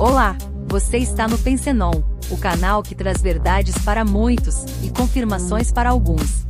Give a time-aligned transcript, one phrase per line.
[0.00, 0.34] Olá,
[0.66, 1.90] você está no Pensenon,
[2.30, 6.46] o canal que traz verdades para muitos e confirmações para alguns.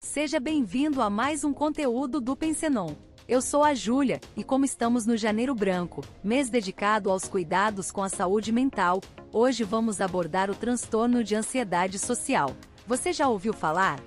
[0.00, 2.94] Seja bem-vindo a mais um conteúdo do Pensenon.
[3.28, 8.02] Eu sou a Júlia, e como estamos no Janeiro Branco, mês dedicado aos cuidados com
[8.02, 8.98] a saúde mental,
[9.30, 12.56] hoje vamos abordar o transtorno de ansiedade social.
[12.86, 14.00] Você já ouviu falar?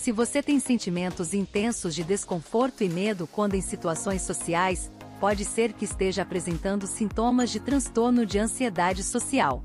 [0.00, 5.74] Se você tem sentimentos intensos de desconforto e medo quando em situações sociais, pode ser
[5.74, 9.62] que esteja apresentando sintomas de transtorno de ansiedade social.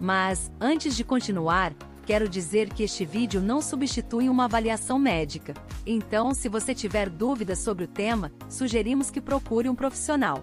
[0.00, 1.74] Mas, antes de continuar,
[2.06, 5.52] quero dizer que este vídeo não substitui uma avaliação médica.
[5.84, 10.42] Então, se você tiver dúvidas sobre o tema, sugerimos que procure um profissional.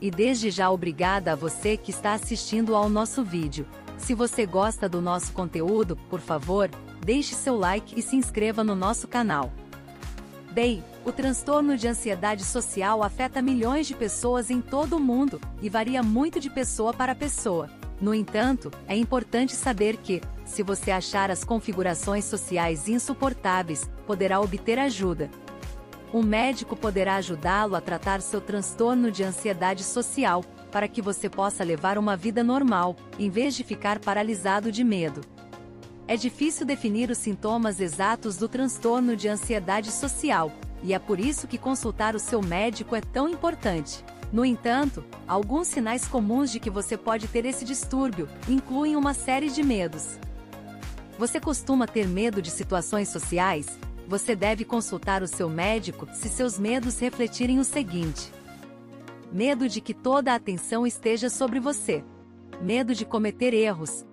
[0.00, 3.66] E desde já obrigada a você que está assistindo ao nosso vídeo.
[3.98, 6.70] Se você gosta do nosso conteúdo, por favor,
[7.04, 9.52] deixe seu like e se inscreva no nosso canal.
[10.52, 15.68] Bem, o transtorno de ansiedade social afeta milhões de pessoas em todo o mundo e
[15.68, 17.68] varia muito de pessoa para pessoa.
[18.00, 24.78] No entanto, é importante saber que, se você achar as configurações sociais insuportáveis, poderá obter
[24.78, 25.30] ajuda.
[26.12, 31.64] Um médico poderá ajudá-lo a tratar seu transtorno de ansiedade social, para que você possa
[31.64, 35.20] levar uma vida normal, em vez de ficar paralisado de medo.
[36.08, 41.46] É difícil definir os sintomas exatos do transtorno de ansiedade social, e é por isso
[41.46, 44.04] que consultar o seu médico é tão importante.
[44.32, 49.50] No entanto, alguns sinais comuns de que você pode ter esse distúrbio incluem uma série
[49.50, 50.18] de medos.
[51.18, 53.78] Você costuma ter medo de situações sociais?
[54.08, 58.32] Você deve consultar o seu médico se seus medos refletirem o seguinte:
[59.30, 62.02] medo de que toda a atenção esteja sobre você,
[62.60, 64.04] medo de cometer erros,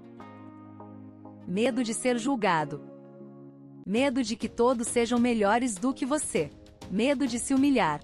[1.49, 2.79] medo de ser julgado,
[3.83, 6.51] medo de que todos sejam melhores do que você,
[6.91, 8.01] medo de se humilhar,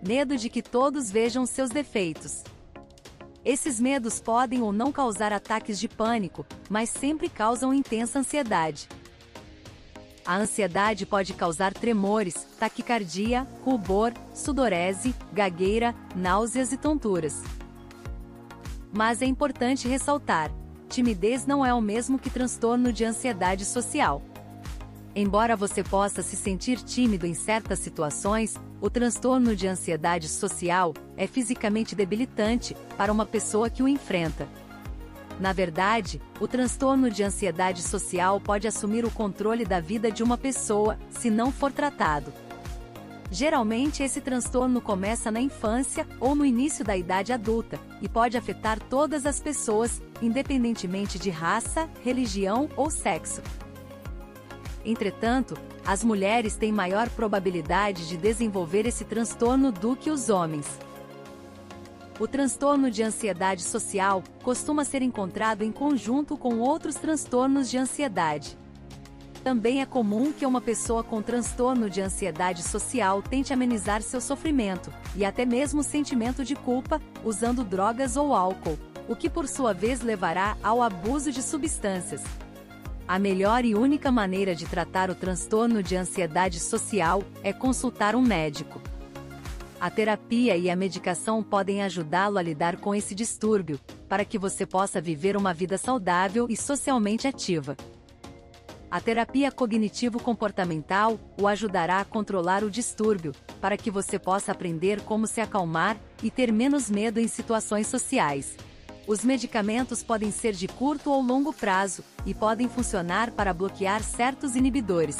[0.00, 2.44] medo de que todos vejam seus defeitos.
[3.44, 8.88] Esses medos podem ou não causar ataques de pânico, mas sempre causam intensa ansiedade.
[10.24, 17.42] A ansiedade pode causar tremores, taquicardia, rubor, sudorese, gagueira, náuseas e tonturas.
[18.92, 20.52] Mas é importante ressaltar:
[20.88, 24.22] timidez não é o mesmo que transtorno de ansiedade social.
[25.14, 31.26] Embora você possa se sentir tímido em certas situações, o transtorno de ansiedade social é
[31.26, 34.48] fisicamente debilitante para uma pessoa que o enfrenta.
[35.40, 40.36] Na verdade, o transtorno de ansiedade social pode assumir o controle da vida de uma
[40.36, 42.32] pessoa, se não for tratado.
[43.30, 48.80] Geralmente, esse transtorno começa na infância ou no início da idade adulta e pode afetar
[48.80, 53.42] todas as pessoas, independentemente de raça, religião ou sexo.
[54.82, 60.78] Entretanto, as mulheres têm maior probabilidade de desenvolver esse transtorno do que os homens.
[62.18, 68.58] O transtorno de ansiedade social costuma ser encontrado em conjunto com outros transtornos de ansiedade.
[69.48, 74.92] Também é comum que uma pessoa com transtorno de ansiedade social tente amenizar seu sofrimento,
[75.16, 78.78] e até mesmo sentimento de culpa, usando drogas ou álcool,
[79.08, 82.22] o que por sua vez levará ao abuso de substâncias.
[83.08, 88.20] A melhor e única maneira de tratar o transtorno de ansiedade social é consultar um
[88.20, 88.82] médico.
[89.80, 93.80] A terapia e a medicação podem ajudá-lo a lidar com esse distúrbio,
[94.10, 97.78] para que você possa viver uma vida saudável e socialmente ativa.
[98.90, 105.26] A terapia cognitivo-comportamental o ajudará a controlar o distúrbio, para que você possa aprender como
[105.26, 108.56] se acalmar e ter menos medo em situações sociais.
[109.06, 114.56] Os medicamentos podem ser de curto ou longo prazo e podem funcionar para bloquear certos
[114.56, 115.18] inibidores.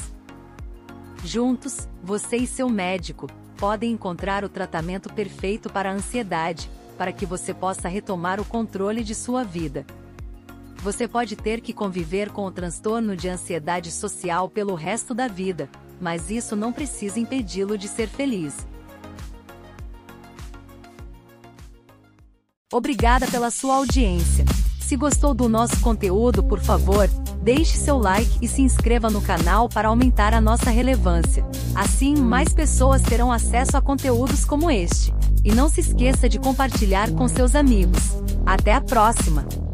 [1.22, 3.26] Juntos, você e seu médico
[3.58, 9.04] podem encontrar o tratamento perfeito para a ansiedade, para que você possa retomar o controle
[9.04, 9.84] de sua vida.
[10.82, 15.68] Você pode ter que conviver com o transtorno de ansiedade social pelo resto da vida,
[16.00, 18.66] mas isso não precisa impedi-lo de ser feliz.
[22.72, 24.44] Obrigada pela sua audiência.
[24.78, 27.08] Se gostou do nosso conteúdo, por favor,
[27.42, 31.44] deixe seu like e se inscreva no canal para aumentar a nossa relevância.
[31.74, 35.12] Assim, mais pessoas terão acesso a conteúdos como este.
[35.44, 38.02] E não se esqueça de compartilhar com seus amigos.
[38.46, 39.67] Até a próxima!